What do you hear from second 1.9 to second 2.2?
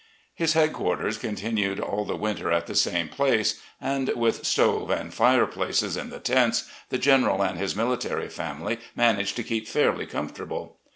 the